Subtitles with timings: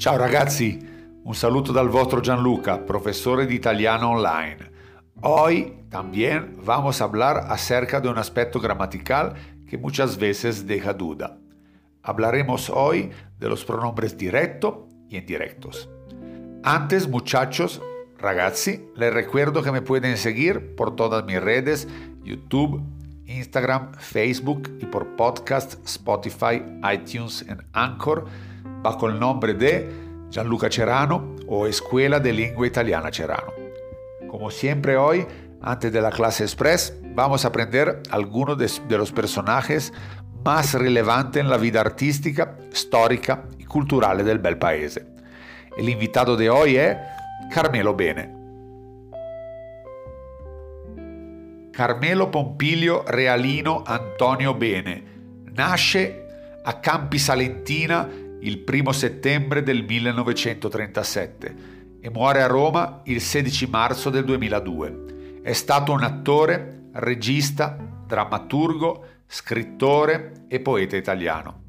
[0.00, 0.78] Ciao ragazzi,
[1.24, 4.56] un saluto dal vostro Gianluca, profesor de italiano online.
[5.20, 9.34] Hoy también vamos a hablar acerca de un aspecto gramatical
[9.68, 11.36] que muchas veces deja duda.
[12.02, 15.90] Hablaremos hoy de los pronombres directo y indirectos.
[16.62, 17.82] Antes, muchachos,
[18.16, 21.86] ragazzi, les recuerdo que me pueden seguir por todas mis redes,
[22.22, 22.82] YouTube,
[23.26, 28.24] Instagram, Facebook y por podcast, Spotify, iTunes y Anchor
[28.82, 29.90] bajo el nombre de
[30.30, 33.52] Gianluca Cerano o Escuela de Lengua Italiana Cerano.
[34.28, 35.26] Como siempre hoy,
[35.60, 39.92] antes de la clase express, vamos a aprender algunos de, de los personajes
[40.44, 45.04] más relevantes en la vida artística, histórica y cultural del bel paese.
[45.76, 46.96] El invitado de hoy es
[47.52, 48.40] Carmelo Bene.
[51.72, 55.04] Carmelo Pompilio Realino Antonio Bene
[55.52, 56.26] nasce
[56.64, 58.08] a Campi Salentina
[58.40, 65.40] il 1 settembre del 1937 e muore a Roma il 16 marzo del 2002.
[65.42, 71.64] È stato un attore, regista, drammaturgo, scrittore e poeta italiano.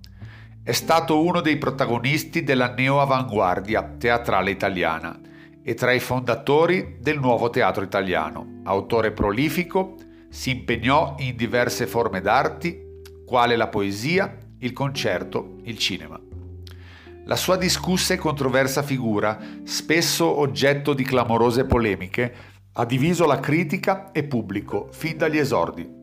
[0.64, 5.20] È stato uno dei protagonisti della neoavanguardia teatrale italiana
[5.64, 8.62] e tra i fondatori del nuovo teatro italiano.
[8.64, 9.96] Autore prolifico,
[10.30, 12.80] si impegnò in diverse forme d'arti,
[13.26, 16.31] quale la poesia, il concerto, il cinema.
[17.26, 22.34] La sua discussa e controversa figura, spesso oggetto di clamorose polemiche,
[22.74, 26.00] ha diviso la critica e pubblico fin dagli esordi.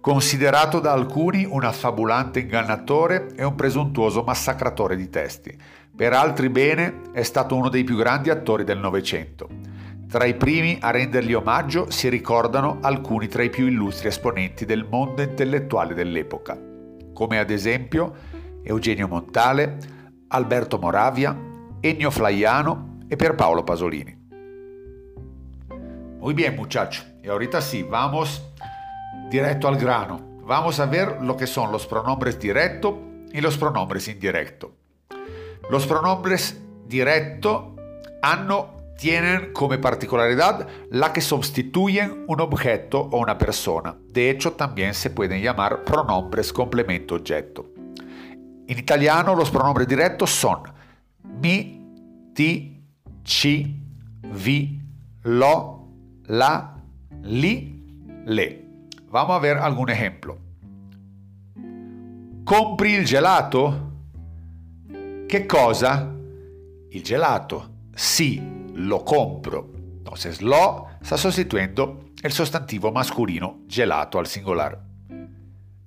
[0.00, 5.56] Considerato da alcuni un affabulante ingannatore e un presuntuoso massacratore di testi,
[5.94, 9.48] per altri bene è stato uno dei più grandi attori del Novecento.
[10.08, 14.86] Tra i primi a rendergli omaggio si ricordano alcuni tra i più illustri esponenti del
[14.88, 16.56] mondo intellettuale dell'epoca,
[17.12, 18.14] come ad esempio
[18.64, 19.78] Eugenio Montale,
[20.28, 21.36] Alberto Moravia,
[21.80, 24.16] Ennio Flaiano e Pierpaolo Pasolini.
[26.18, 27.04] Muy bien, muchacho.
[27.22, 28.42] Y ahorita sí, vamos
[29.30, 30.20] directo al grano.
[30.44, 32.98] Vamos a ver lo que son los pronombres directo
[33.32, 34.72] y los pronombres indirecto.
[35.70, 37.76] Los pronombres directo
[38.22, 43.96] hanno, tienen como particularidad la que sustituyen un objeto o una persona.
[44.10, 47.18] De hecho, también se pueden llamar pronombres complemento
[48.68, 50.60] En italiano los pronombres directos son
[51.40, 52.84] mi, ti,
[53.24, 53.82] ci,
[54.22, 54.78] vi,
[55.22, 55.88] lo,
[56.26, 56.76] la,
[57.22, 58.68] li, le.
[59.10, 60.38] Vamos a ver algún ejemplo.
[62.44, 63.92] Compri il gelato?
[65.26, 66.06] ¿Qué cosa?
[66.90, 67.70] Il gelato.
[67.94, 68.42] Sí,
[68.74, 69.72] lo compro.
[69.98, 74.78] Entonces, lo está sustituyendo el sustantivo masculino gelato al singular.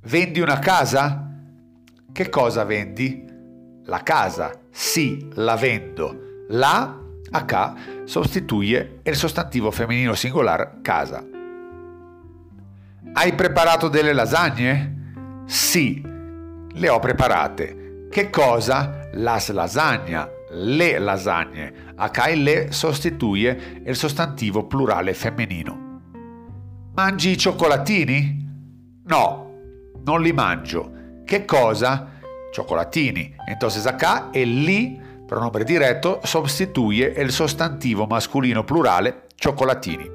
[0.04, 1.31] Vendi una casa?
[2.14, 3.26] Che cosa vendi?
[3.86, 4.52] La casa.
[4.70, 6.46] Sì, la vendo.
[6.50, 7.00] La,
[7.32, 11.24] acá, sostituye el sostantivo femminile singular casa.
[13.14, 15.44] Hai preparato delle lasagne?
[15.46, 18.08] Sì, le ho preparate.
[18.10, 19.02] Che cosa?
[19.14, 21.94] las lasagna, le lasagne.
[21.96, 26.00] Acá il le sostituye il sostantivo plurale femminino.
[26.94, 28.50] Mangi i cioccolatini?
[29.06, 29.54] No,
[30.04, 31.00] non li mangio.
[31.32, 32.20] Che cosa?
[32.52, 33.34] Cioccolatini.
[33.48, 40.12] Entonces acá el li, pronombre diretto, sostituye el sostantivo masculino plurale cioccolatini.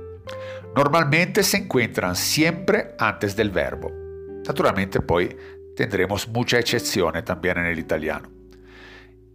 [0.75, 3.91] Normalmente se encuentran siempre antes del verbo.
[4.47, 5.34] Naturalmente poi
[5.75, 8.28] tendremos mucha excepción también en el italiano.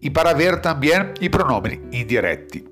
[0.02, 2.64] y para ver también y pronombres indirecti.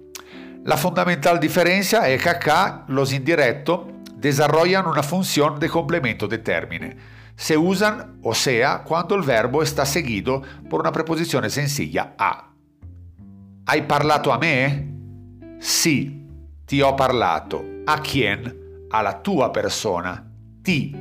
[0.66, 6.90] La fundamental diferencia es que acá los indirectos desarrollan una función de complemento de término.
[7.40, 12.52] Se usan, o sea, cuando el verbo está seguido por una preposición sencilla a.
[13.64, 15.58] Hai parlato a me?
[15.58, 16.28] Sì,
[16.66, 17.64] ti ho parlato.
[17.86, 18.88] A quién?
[18.90, 20.22] Alla tua persona.
[20.62, 20.94] Ti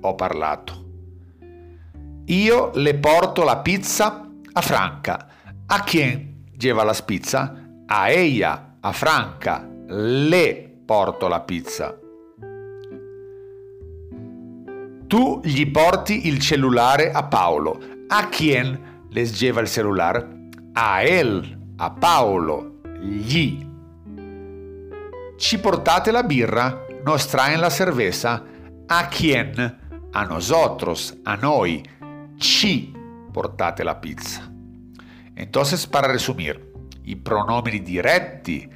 [0.00, 0.84] ho parlato.
[2.24, 5.28] Io le porto la pizza a Franca.
[5.66, 7.52] ¿A quién lleva las pizza?
[7.86, 9.68] A ella, a Franca.
[9.88, 11.94] Le porto la pizza.
[15.06, 17.78] Tu gli porti il cellulare a Paolo.
[18.08, 20.28] A quién les lleva el celular?
[20.74, 22.80] A él, a Paolo.
[23.00, 23.64] Gli.
[25.36, 26.84] Ci portate la birra?
[27.04, 28.42] Nos traen la cerveza?
[28.88, 29.78] ¿A quién?
[30.12, 31.82] A nosotros, a noi.
[32.36, 32.92] Ci
[33.32, 34.50] portate la pizza.
[35.34, 36.72] Entonces, para resumir,
[37.04, 38.68] i pronomini diretti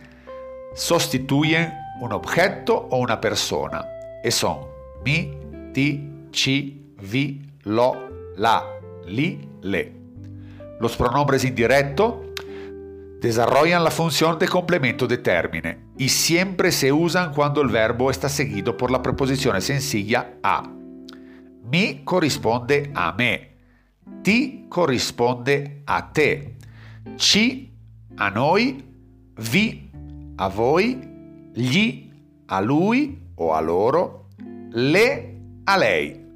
[0.74, 3.84] sostituyen un objeto o una persona
[4.22, 4.66] e son
[5.02, 5.36] mi,
[5.72, 7.94] ti, ci, vi, lo,
[8.36, 8.64] la,
[9.06, 9.92] li, le.
[10.80, 12.14] Los pronombres indirectos
[13.20, 18.28] desarrollan la función de complemento de términe y siempre se usan cuando el verbo está
[18.28, 20.62] seguido por la preposición sencilla a.
[21.70, 23.56] Mi corrisponde a me,
[24.22, 26.56] ti corrisponde a te,
[27.16, 27.72] ci
[28.16, 28.82] a noi,
[29.36, 29.90] vi
[30.36, 30.98] a voi,
[31.54, 32.10] gli
[32.46, 34.28] a lui o a loro,
[34.72, 36.26] le a lei.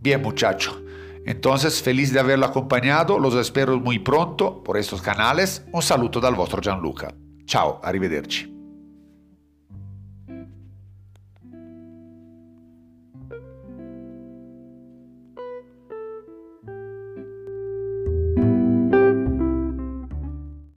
[0.00, 0.80] Bien muchacho,
[1.24, 6.34] entonces feliz de haberlo acompañado, los espero muy pronto por estos canales, un saluto dal
[6.34, 7.12] vostro Gianluca.
[7.46, 8.55] Ciao, arrivederci.